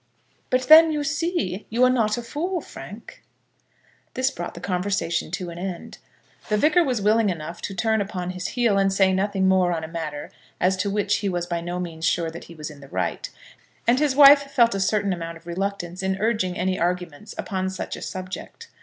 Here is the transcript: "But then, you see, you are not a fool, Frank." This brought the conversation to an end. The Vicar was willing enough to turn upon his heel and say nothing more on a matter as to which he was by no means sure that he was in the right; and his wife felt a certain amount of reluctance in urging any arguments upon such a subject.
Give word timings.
"But 0.49 0.63
then, 0.63 0.91
you 0.91 1.03
see, 1.03 1.67
you 1.69 1.83
are 1.83 1.89
not 1.91 2.17
a 2.17 2.23
fool, 2.23 2.59
Frank." 2.59 3.21
This 4.15 4.31
brought 4.31 4.55
the 4.55 4.59
conversation 4.59 5.29
to 5.29 5.51
an 5.51 5.59
end. 5.59 5.99
The 6.49 6.57
Vicar 6.57 6.83
was 6.83 7.03
willing 7.03 7.29
enough 7.29 7.61
to 7.61 7.75
turn 7.75 8.01
upon 8.01 8.31
his 8.31 8.47
heel 8.57 8.79
and 8.79 8.91
say 8.91 9.13
nothing 9.13 9.47
more 9.47 9.71
on 9.71 9.83
a 9.83 9.87
matter 9.87 10.31
as 10.59 10.75
to 10.77 10.89
which 10.89 11.17
he 11.17 11.29
was 11.29 11.45
by 11.45 11.61
no 11.61 11.79
means 11.79 12.03
sure 12.05 12.31
that 12.31 12.45
he 12.45 12.55
was 12.55 12.71
in 12.71 12.79
the 12.79 12.87
right; 12.87 13.29
and 13.85 13.99
his 13.99 14.15
wife 14.15 14.49
felt 14.49 14.73
a 14.73 14.79
certain 14.79 15.13
amount 15.13 15.37
of 15.37 15.45
reluctance 15.45 16.01
in 16.01 16.17
urging 16.17 16.57
any 16.57 16.79
arguments 16.79 17.35
upon 17.37 17.69
such 17.69 17.95
a 17.95 18.01
subject. 18.01 18.69